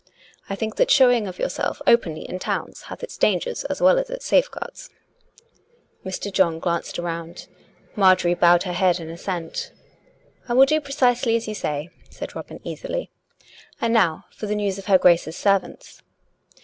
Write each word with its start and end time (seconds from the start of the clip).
I 0.49 0.55
think 0.55 0.77
that 0.77 0.89
showing 0.89 1.27
of 1.27 1.37
yourself 1.37 1.79
openly 1.85 2.27
in 2.27 2.39
towns 2.39 2.81
hath 2.89 3.03
its 3.03 3.17
dangers 3.19 3.65
as 3.65 3.83
well 3.83 3.99
as 3.99 4.09
its 4.09 4.25
safeguards." 4.25 4.89
Mr. 6.03 6.33
John 6.33 6.57
glanced 6.57 6.97
round. 6.97 7.47
Marjorie 7.95 8.33
bowed 8.33 8.63
her 8.63 8.73
head 8.73 8.99
in 8.99 9.11
assent." 9.11 9.71
I 10.49 10.53
will 10.53 10.65
do 10.65 10.81
precisely 10.81 11.35
as 11.35 11.47
you 11.47 11.53
say," 11.53 11.91
said 12.09 12.33
Robin 12.35 12.59
easily." 12.63 13.11
And 13.79 13.93
now 13.93 14.25
for 14.31 14.47
the 14.47 14.55
news 14.55 14.79
of 14.79 14.87
her 14.87 14.97
Grace's 14.97 15.37
servants." 15.37 16.01